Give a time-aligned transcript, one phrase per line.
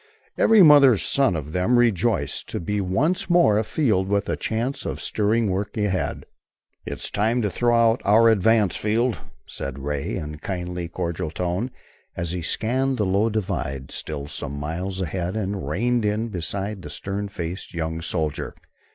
[0.35, 4.99] Every mother's son of them rejoiced to be once more afield with a chance of
[4.99, 6.25] stirring work ahead.
[6.87, 11.69] "It's time to throw out our advance, Field," said Ray, in kindly, cordial tone,
[12.17, 16.89] as he scanned the low divide still some miles ahead and reined in beside the
[16.89, 18.55] stern faced young soldier.